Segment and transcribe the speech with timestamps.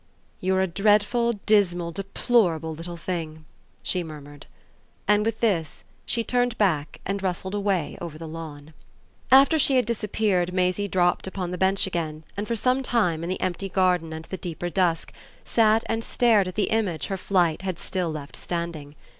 [0.39, 3.45] "You're a dreadful dismal deplorable little thing,"
[3.83, 4.47] she murmured.
[5.07, 8.73] And with this she turned back and rustled away over the lawn.
[9.31, 13.29] After she had disappeared, Maisie dropped upon the bench again and for some time, in
[13.29, 17.61] the empty garden and the deeper dusk, sat and stared at the image her flight
[17.61, 18.95] had still left standing.